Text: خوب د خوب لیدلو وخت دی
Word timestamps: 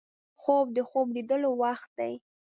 خوب 0.41 0.65
د 0.77 0.79
خوب 0.89 1.07
لیدلو 1.15 1.51
وخت 1.63 1.89
دی 1.99 2.13